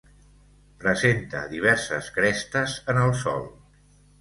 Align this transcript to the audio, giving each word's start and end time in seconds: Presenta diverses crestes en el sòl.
Presenta 0.83 1.43
diverses 1.53 2.09
crestes 2.17 2.77
en 2.95 3.07
el 3.07 3.17
sòl. 3.25 3.47